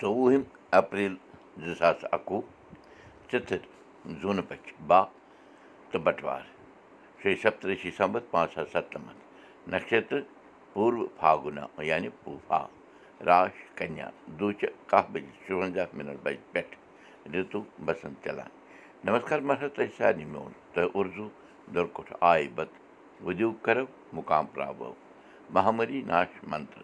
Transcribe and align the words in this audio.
ژۄوُہِم 0.00 0.42
April 0.78 1.14
زٕ 1.64 1.74
ساس 1.78 2.04
اَکوُہ 2.16 2.40
ژٕتٕر 3.30 3.62
زوٗنہٕ 4.20 4.46
بَچہِ 4.48 4.72
باہ 4.88 5.04
تہٕ 5.90 6.00
بَٹوار 6.04 6.42
شیٚیہِ 7.20 7.40
سَتتٕرٛشی 7.42 7.90
سَمتھ 7.98 8.26
پانٛژھ 8.30 8.54
ساس 8.54 8.68
سَتنَمَتھ 8.72 9.20
نَشترٕ 9.72 10.24
پوٗرٕ 10.72 11.06
فاگُنا 11.18 11.64
یعنی 11.90 12.08
پوٗفا 12.22 12.60
راش 13.26 13.54
کَنیا 13.78 14.08
دوٗچہِ 14.38 14.68
کاہ 14.90 15.06
بَجے 15.12 15.32
شُوَنٛزاہ 15.46 15.86
مِنَٹ 15.96 16.16
بَجہِ 16.24 16.40
پٮ۪ٹھ 16.52 16.74
رِتُو 17.34 17.60
بَسنٛت 17.86 18.24
چَلان۔ 18.24 18.50
نمسکار 19.04 19.40
مُقام 24.16 24.46
پرٛابو 24.52 24.92
مہامری 25.54 26.02
ناش 26.06 26.28
منتر۔ 26.50 26.82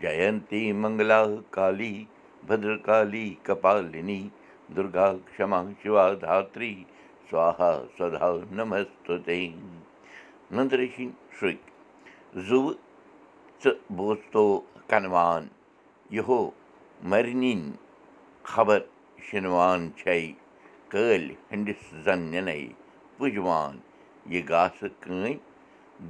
جَینتی 0.00 0.72
منٛگلا 0.72 1.22
کالی 1.50 2.04
بدرکالی 2.48 3.28
کپالِنی 3.46 4.22
دُرگا 4.76 5.08
کما 5.36 5.60
شِوا 5.82 6.04
دھتری 6.22 6.74
سوہا 7.30 7.72
سدا 7.96 8.28
نندرشِنۍ 10.56 11.08
شُرۍ 11.36 11.56
زُوٕ 12.46 12.68
ژٕ 13.62 13.72
بوٗزتو 13.96 14.46
کَنوان 14.90 15.42
یِہو 16.16 16.40
مَرنِنۍ 17.10 17.60
خبر 18.52 18.80
شِنوان 19.26 19.80
چھے 19.98 20.18
کٲلۍ 20.90 21.34
ہٕنٛدِس 21.50 21.82
زَن 22.04 22.20
نِنے 22.32 22.58
پُجوان 23.16 23.74
یہِ 24.32 24.40
گاسہٕ 24.48 24.94
کٲنۍ 25.02 25.34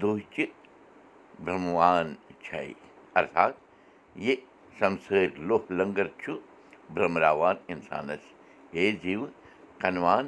دُہچہِ 0.01 0.46
برٛموان 1.45 2.06
چھے 2.45 2.65
اَرتھات 3.18 3.54
یہِ 4.80 4.86
سمسٲرۍ 4.88 5.26
لوہ 5.48 5.58
لنٛگَر 5.78 6.06
چھُ 6.20 6.32
برٛمراوان 6.94 7.56
اِنسانَس 7.72 8.22
ہے 8.74 8.90
زِوٕ 9.02 9.28
کَنوان 9.80 10.24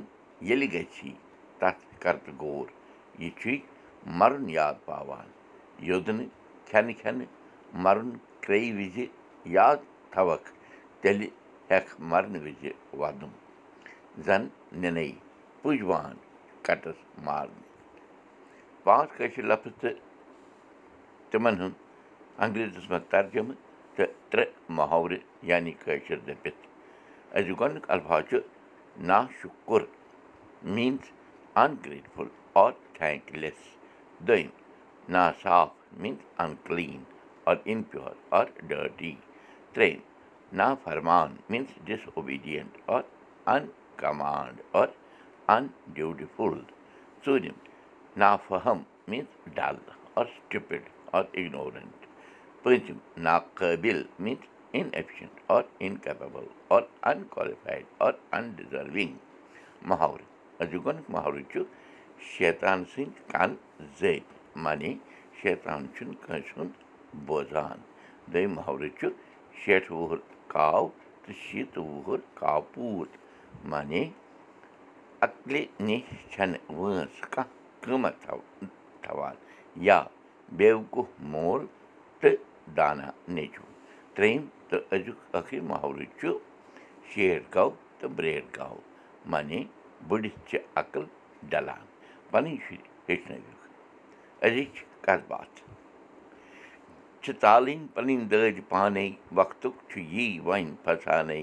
ییٚلہِ 0.47 0.67
گژھی 0.73 1.13
تَتھ 1.59 1.83
کَرتہٕ 2.03 2.35
غور 2.41 2.67
یہِ 3.23 3.31
چھُے 3.41 3.55
مَرُن 4.19 4.49
یاد 4.59 4.75
پاوان 4.87 5.29
یوٚد 5.89 6.09
نہٕ 6.17 6.29
کھٮ۪نہٕ 6.69 6.99
کھٮ۪نہٕ 7.01 7.31
مَرُن 7.85 8.11
کرٛیٚیہِ 8.43 8.77
وِزِ 8.79 8.97
یاد 9.57 9.79
تھاوَکھ 10.13 10.49
تیٚلہِ 11.01 11.29
ہٮ۪کھ 11.71 11.91
مَرنہٕ 12.11 12.43
وِزِ 12.45 12.63
وَدُن 13.01 13.33
زَن 14.27 14.43
نِنے 14.81 15.07
پُجوان 15.63 16.15
کَٹَس 16.67 16.99
مارنہٕ 17.25 17.67
پانٛژھ 18.85 19.13
کٲشِر 19.17 19.45
لفظ 19.51 19.73
تہٕ 19.81 19.99
تِمَن 21.31 21.55
ہُنٛد 21.61 21.77
انٛگریٖزَس 22.43 22.91
منٛز 22.91 23.07
ترجمہٕ 23.11 23.59
تہٕ 23.97 24.11
ترٛےٚ 24.31 24.53
محاورٕ 24.77 25.19
یعنی 25.51 25.73
کٲشِر 25.85 26.19
دٔپِتھ 26.27 26.67
أزیُک 27.37 27.61
گۄڈنیُک 27.61 27.91
الفاظ 27.95 28.23
چھُ 28.29 28.37
نا 29.09 29.19
شُکُر 29.41 29.83
میٖنٕز 30.75 31.05
اَنگرٛیٹفُل 31.63 32.29
آر 32.63 32.73
تھینٛک 32.95 33.35
لٮ۪س 33.41 33.61
دوٚیِم 34.27 34.51
نا 35.15 35.25
صاف 35.43 35.69
means 36.03 36.23
unclean 36.65 37.03
or 37.51 37.57
impure 37.71 38.15
or 38.39 38.47
نا 40.59 40.75
فرمان 40.83 41.37
میٖنٕز 41.51 41.85
ڈِس 41.87 42.09
اوبیٖڈِیَنٹ 42.15 42.91
آر 42.95 43.03
اَن 45.55 45.67
ڈیوٗٹِفُل 45.95 46.59
ژوٗرِم 47.25 47.57
نا 48.21 48.37
فہم 48.49 48.83
means 49.09 49.55
dull 49.57 49.77
or 50.19 50.25
stupid 50.35 50.89
or 51.17 51.25
ignorant 51.33 52.02
پٲنٛژِم 52.63 52.99
ناقٲبِل 53.27 54.03
means 54.25 54.51
inefficient 54.99 55.41
or 55.55 55.63
incapable 55.85 56.47
or 56.75 56.83
unqualified 57.31 57.85
or 58.07 58.13
undeserving 58.57 59.15
محاورٕ 59.89 60.25
أزیُک 60.63 60.87
محرٕ 61.15 61.43
چھُ 61.51 61.63
شیطان 62.33 62.85
سٕنٛدۍ 62.93 63.31
کَن 63.33 63.55
زٔدۍ 63.99 64.21
معنی 64.65 64.93
شیطان 65.43 65.87
چھُنہٕ 65.95 66.21
کٲنٛسہِ 66.23 66.53
ہُنٛد 66.57 66.73
بوزان 67.27 67.79
دوٚیِم 68.33 68.53
محرٕ 68.57 68.89
چھُ 68.99 69.09
شیٹھٕ 69.65 69.93
وُہُر 69.97 70.19
کاو 70.53 70.89
تہٕ 71.23 71.37
شیٖتہٕ 71.45 71.85
وُہُر 71.91 72.19
کاپوٗت 72.41 73.11
معنی 73.71 74.03
اَکلہِ 75.27 75.63
نِش 75.87 76.07
چھَنہٕ 76.33 76.63
وٲنٛس 76.79 77.21
کانٛہہ 77.33 77.51
قۭمَتھ 77.83 78.19
تھاو 78.25 78.39
تھاوان 79.03 79.35
یا 79.87 80.03
بیوقوٗف 80.59 81.11
مول 81.33 81.67
تہٕ 82.21 82.37
دانا 82.77 83.11
نیٚچوٗ 83.29 83.71
ترٛیٚیِم 84.15 84.45
تہٕ 84.69 84.83
أزیُک 84.95 85.19
ٲخٕر 85.35 85.61
محرٕ 85.71 86.05
چھُ 86.19 86.29
شیٹھ 87.11 87.47
گاو 87.55 87.71
تہٕ 87.99 88.11
برٛیڈ 88.17 88.45
گاو 88.57 88.77
معنی 89.31 89.61
بٔڈِتھ 90.09 90.39
چھِ 90.49 90.59
عقل 90.81 91.05
ڈَلان 91.51 91.85
پَنٕنۍ 92.31 92.57
شُرۍ 92.65 92.85
ہیٚچھنٲوِکھ 93.09 93.65
أزِچ 94.47 94.75
کَتھ 95.05 95.25
باتھ 95.29 95.61
چھِ 97.23 97.33
ژالٕنۍ 97.43 97.87
پَنٕنۍ 97.95 98.17
دٲدۍ 98.31 98.61
پانَے 98.69 99.07
وقتُک 99.39 99.75
چھُ 99.89 100.01
یی 100.15 100.29
وۄنۍ 100.47 100.75
پھسانَے 100.85 101.43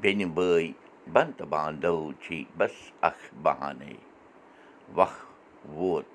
بیٚنہِ 0.00 0.26
بٲے 0.34 0.66
بنٛتہٕ 1.12 1.48
باندو 1.52 1.96
چھی 2.22 2.44
بَس 2.58 2.74
اَکھ 3.08 3.24
بہانَے 3.42 3.94
وق 4.96 5.14
ووت 5.76 6.08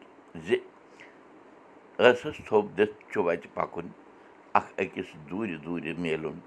زِ 0.45 0.55
ٲسَس 1.99 2.37
تھوٚپ 2.47 2.65
دِتھ 2.77 2.95
چھُ 3.11 3.17
وَتہِ 3.25 3.47
پَکُن 3.53 3.87
اَکھ 4.57 4.71
أکِس 4.81 5.09
دوٗرِ 5.29 5.55
دوٗرِ 5.63 5.93
میلُن 6.03 6.37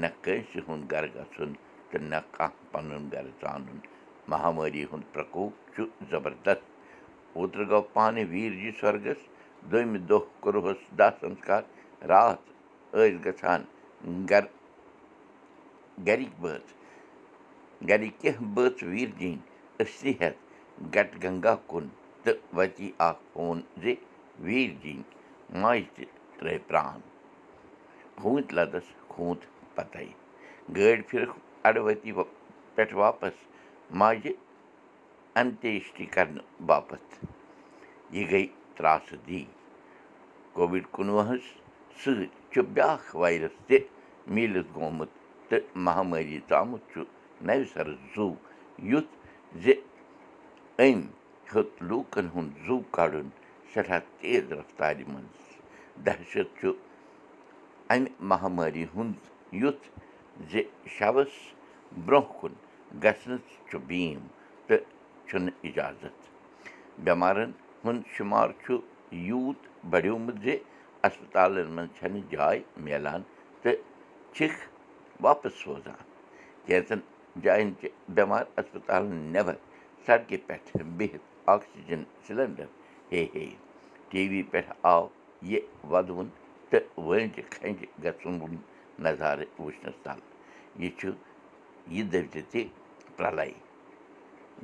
نہ 0.00 0.06
کٲنٛسہِ 0.22 0.60
ہُنٛد 0.66 0.90
گَرٕ 0.92 1.10
گژھُن 1.14 1.50
تہٕ 1.90 2.02
نہ 2.10 2.18
کانٛہہ 2.34 2.64
پَنُن 2.72 3.04
گَرٕ 3.12 3.32
ژانُن 3.40 3.78
مہامٲری 4.30 4.82
ہُنٛد 4.90 5.06
پرٛکوپ 5.12 5.52
چھُ 5.74 5.82
زَبردست۔ 6.10 6.64
اوترٕ 7.36 7.68
گوٚو 7.70 7.88
پانہٕ 7.94 8.28
ویٖر 8.30 8.52
جی 8.60 8.70
سۄرگَس 8.80 9.20
دوٚیمہِ 9.70 10.00
دۄہ 10.08 10.20
کوٚرہوس 10.40 10.80
دَہ 10.98 11.08
سَنسکار 11.20 11.62
راتھ 12.10 12.44
ٲسۍ 12.92 13.18
گژھان 13.24 13.60
گَرٕ 14.30 14.48
گَرِکۍ 16.06 16.34
بٲژ 16.40 16.64
گَرِکۍ 17.88 18.18
کینٛہہ 18.20 18.44
بٲژ 18.54 18.82
ویٖر 18.90 19.10
جِنۍ 19.18 19.38
أسۍ 19.82 20.12
ہٮ۪تھ 20.20 20.40
گَٹہٕ 20.94 21.18
گنٛگا 21.22 21.54
کُن 21.70 21.84
تہٕ 22.22 22.38
وَتی 22.56 22.88
اَکھ 23.08 23.20
فون 23.32 23.60
زِ 23.82 23.94
ویٖر 24.44 24.72
جِنۍ 24.82 25.02
ماجہِ 25.60 25.86
تہِ 25.94 26.04
ترٛٲے 26.38 26.58
پرٛان 26.68 27.00
خوٗنٛتۍ 28.20 28.54
لَدَس 28.56 28.86
خوٗنٛت 29.10 29.42
پَتَے 29.74 30.06
گٲڑۍ 30.76 31.02
پھِرِکھ 31.08 31.34
اَڑٕوَتی 31.66 32.12
پٮ۪ٹھ 32.74 32.94
واپَس 33.02 33.36
ماجہِ 34.00 34.32
اَنتیشٹی 35.40 36.06
کَرنہٕ 36.14 36.46
باپَتھ 36.66 37.12
یہِ 38.14 38.24
گٔے 38.30 38.44
ترٛاسہٕ 38.76 39.20
دی 39.26 39.42
کووِڈ 40.54 40.84
کُنوُہَس 40.94 41.44
سۭتۍ 42.00 42.26
چھُ 42.50 42.62
بیٛاکھ 42.74 43.08
وایرَس 43.20 43.56
تہِ 43.66 43.78
میٖلِتھ 44.34 44.70
گوٚمُت 44.74 45.10
تہٕ 45.48 45.64
مہامٲری 45.84 46.38
ژامُت 46.48 46.82
چھُ 46.92 47.00
نَوِ 47.46 47.64
سَرٕ 47.72 47.94
زوٗ 48.14 48.34
یُتھ 48.90 49.12
زِ 49.62 49.72
أمۍ 50.84 51.04
ہیوٚت 51.50 51.82
لوٗکَن 51.88 52.26
ہُنٛد 52.34 52.52
زوٗ 52.66 52.80
کَڑُن 52.96 53.28
سٮ۪ٹھاہ 53.72 54.00
تیز 54.20 54.52
رَفتارِ 54.52 55.02
منٛز 55.12 55.38
دہشت 56.06 56.48
چھُ 56.58 56.68
اَمہِ 57.92 58.10
مہامٲری 58.30 58.84
ہُنٛد 58.94 59.22
یُتھ 59.62 59.86
زِ 60.50 60.62
شَوَس 60.96 61.34
برٛونٛہہ 62.06 62.32
کُن 62.38 62.54
گژھنَس 63.02 63.44
چھُ 63.68 63.78
بیٖم 63.88 64.26
تہٕ 64.66 64.84
چھُنہٕ 65.26 65.56
اِجازت۔ 65.66 66.18
بٮ۪مارَن 67.04 67.50
ہُنٛد 67.84 68.02
شُمار 68.14 68.48
چھُ 68.62 68.74
یوٗت 69.28 69.60
بَڑیومُت 69.90 70.36
زِ 70.44 70.56
اَسپَتالَن 71.06 71.68
منٛز 71.74 71.90
چھَنہٕ 71.98 72.24
جاے 72.30 72.58
میلان 72.84 73.22
تہٕ 73.62 73.82
چھِکھ 74.34 74.60
واپَس 75.24 75.54
سوزان 75.64 76.02
کینٛژَن 76.66 77.00
جایَن 77.42 77.70
چھِ 77.80 77.88
بٮ۪مار 78.14 78.44
اَسپَتالَن 78.60 79.16
نٮ۪بَر 79.32 79.56
سڑکہِ 80.06 80.36
پٮ۪ٹھ 80.46 80.82
بِہِتھ 80.96 81.26
آکسیٖجَن 81.54 82.02
سِلینڈَر 82.26 82.68
ہے 83.12 83.26
ہے 83.34 83.46
ٹی 84.10 84.26
وی 84.28 84.42
پٮ۪ٹھ 84.50 84.72
آو 84.92 85.06
یہِ 85.50 85.60
وَدوُن 85.90 86.28
تہٕ 86.70 86.84
وٲنٛجہِ 87.06 87.42
کھَنٛجہِ 87.52 87.86
گژھُن 88.04 88.56
نظارٕ 89.04 89.48
وٕچھنَس 89.62 89.96
تَل 90.04 90.20
یہِ 90.82 90.90
چھُ 90.98 91.08
یہِ 91.94 92.02
دٔپۍزِ 92.12 92.42
تہِ 92.50 92.62
پرٛلَے 93.16 93.50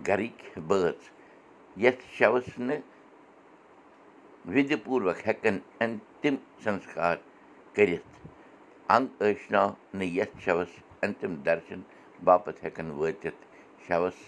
گَرٕکۍ 0.06 0.60
بٲژ 0.68 0.98
یَتھ 1.82 2.02
شَوَس 2.16 2.48
نہٕ 2.66 2.82
وِدِ 4.52 4.70
پوٗروَک 4.84 5.18
ہٮ۪کَن 5.26 5.56
اَنتِم 5.82 6.34
سَنسکار 6.64 7.16
کٔرِتھ 7.74 8.10
اَنٛگ 8.94 9.08
ٲشناو 9.22 9.68
نہٕ 9.98 10.10
یَتھ 10.18 10.36
شَوَس 10.44 10.72
اَنتِم 11.04 11.32
دَرشَن 11.46 11.80
باپَتھ 12.24 12.60
ہٮ۪کَن 12.64 12.90
وٲتِتھ 12.98 13.42
شَوَس 13.86 14.18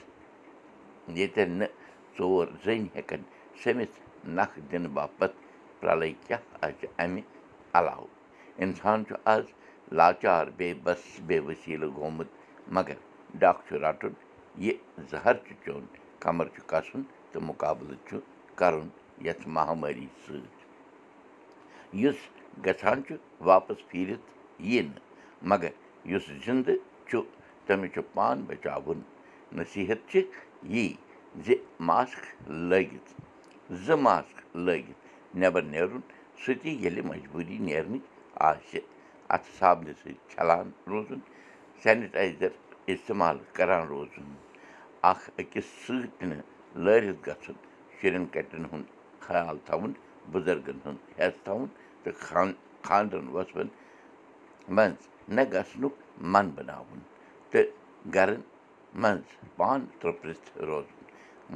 ییٚتٮ۪ن 1.17 1.51
نہٕ 1.59 1.73
ژور 2.17 2.47
زٔنۍ 2.65 2.89
ہٮ۪کَن 2.95 3.23
سٔمِتھ 3.63 3.97
نَکھٕ 4.37 4.61
دِنہٕ 4.71 4.93
باپَتھ 4.97 5.37
پرٛلَے 5.81 6.13
کیٛاہ 6.27 6.43
آسہِ 6.67 6.87
اَمہِ 7.03 7.23
علاوٕ۔ 7.79 8.09
اِنسان 8.63 9.05
چھُ 9.07 9.15
آز 9.35 9.45
لاچار 9.99 10.47
بیٚیہِ 10.57 10.81
بَس 10.85 11.03
بے 11.27 11.39
ؤسیٖلہٕ 11.47 11.95
گوٚمُت 11.97 12.31
مگر 12.77 12.97
ڈَکھ 13.41 13.61
چھُ 13.67 13.75
رَٹُن 13.85 14.13
یہِ 14.65 14.75
زَہر 15.11 15.35
چھُ 15.45 15.53
چیوٚن 15.65 15.85
کَمر 16.23 16.47
چھُ 16.55 16.61
کَسُن 16.71 17.03
تہٕ 17.31 17.43
مُقابلہٕ 17.49 18.01
چھُ 18.09 18.17
کَرُن 18.59 18.89
یَتھ 19.27 19.49
مہامٲری 19.55 20.07
سۭتۍ 20.27 20.63
یُس 22.03 22.17
گژھان 22.65 22.99
چھُ 23.07 23.15
واپَس 23.49 23.79
پھیٖرِتھ 23.89 24.27
یی 24.69 24.81
نہٕ 24.81 25.03
مگر 25.51 25.73
یُس 26.13 26.27
زِندٕ 26.45 26.75
چھُ 27.09 27.23
تٔمِس 27.67 27.93
چھُ 27.95 28.01
پان 28.15 28.37
بَچاوُن۔ 28.49 29.01
نصیٖحت 29.59 30.01
چھِ 30.11 30.21
یی 30.75 30.87
زِ 31.45 31.55
ماسک 31.89 32.23
لٲگِتھ 32.51 33.11
زٕ 33.71 33.97
ماسک 33.97 34.57
لٲگِتھ 34.57 35.03
نٮ۪بَر 35.39 35.63
نیرُن 35.73 36.01
سُہ 36.41 36.53
تہِ 36.61 36.69
ییٚلہِ 36.71 37.05
مجبوٗری 37.11 37.59
نیرنٕچ 37.69 38.05
آسہِ 38.49 38.81
اَتھٕ 39.35 39.51
صابنہِ 39.59 39.93
سۭتۍ 40.01 40.15
چھَلان 40.31 40.71
روزُن 40.91 41.21
سینِٹایزَر 41.83 42.53
اِستعمال 42.93 43.37
کَران 43.57 43.83
روزُن۔ 43.93 44.29
اَکھ 45.11 45.25
أکِس 45.41 45.67
سۭتۍ 45.85 46.27
نہٕ 46.29 46.43
لٲرِتھ 46.85 47.21
گژھُن 47.27 47.57
شُرٮ۪ن 47.97 48.25
کَٹٮ۪ن 48.35 48.65
ہُنٛد 48.73 48.89
خیال 49.25 49.57
تھاوُن 49.67 49.93
بُزرگَن 50.33 50.79
ہُنٛد 50.85 51.01
ہٮ۪س 51.19 51.37
تھاوُن 51.45 51.69
تہٕ 52.03 52.17
خان 52.27 52.53
خانٛدرَن 52.87 53.29
وٲژوَن 53.35 53.69
منٛز 54.77 55.03
نہ 55.37 55.43
گژھنُک 55.53 55.95
من 56.33 56.47
بَناوُن 56.57 57.01
تہٕ 57.51 57.67
گَرَن 58.15 58.41
منٛز 59.03 59.27
پانہٕ 59.57 59.89
ترٛوٚپرِتھ 60.01 60.47
روزُن۔ 60.69 61.03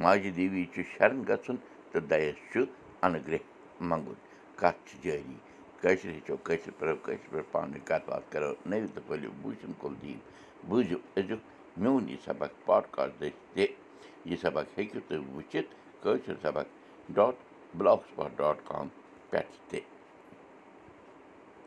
ماجہِ 0.01 0.35
دیوی 0.35 0.65
چھُ 0.73 0.81
شَرن 0.93 1.23
گژھُن 1.27 1.57
تہٕ 1.91 2.07
دَیَس 2.09 2.35
چھُ 2.51 2.59
گرٛیٚہ 3.27 3.47
منٛگُن 3.89 4.17
کَتھ 4.59 4.79
چھِ 4.87 4.93
جٲری 5.03 5.35
کٲشِر 5.81 6.09
ہیٚچھو 6.09 6.35
کٲشِر 6.45 6.71
پٲٹھۍ 6.79 7.03
کٲشِر 7.05 7.27
پٲٹھۍ 7.31 7.51
پانہٕ 7.51 7.69
ؤنۍ 7.73 7.85
کَتھ 7.89 8.05
باتھ 8.09 8.31
کَرو 8.31 8.51
نٔوِ 8.69 8.87
تہٕ 8.93 9.31
بوٗزِم 9.41 9.71
کُلدیٖپ 9.81 10.67
بوٗزِو 10.69 10.97
أزیُک 11.17 11.41
میون 11.81 12.09
یہِ 12.09 12.17
سبق 12.25 12.51
پاڈکاسٹ 12.65 13.19
تہِ 13.53 13.65
یہِ 14.25 14.37
سبق 14.41 14.77
ہیٚکِو 14.77 14.99
تُہۍ 15.07 15.21
وٕچھِتھ 15.35 15.69
کٲشِر 16.03 16.35
سبق 16.41 16.67
ڈاٹ 17.15 17.35
بٕلاک 17.77 18.01
ڈاٹ 18.37 18.57
کام 18.67 18.87
پٮ۪ٹھ 19.29 19.55
تہِ 19.69 19.79